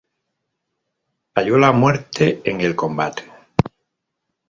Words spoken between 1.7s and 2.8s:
muerte en el